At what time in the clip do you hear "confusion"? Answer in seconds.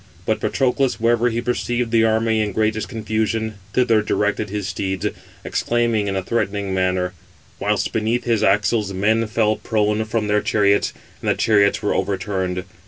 2.89-3.59